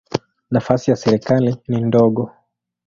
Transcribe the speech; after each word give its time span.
Nafasi 0.51 0.89
ya 0.91 0.95
serikali 0.97 1.55
ni 1.67 1.81
ndogo. 1.81 2.31